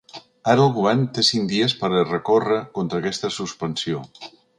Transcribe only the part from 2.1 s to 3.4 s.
recórrer contra aquesta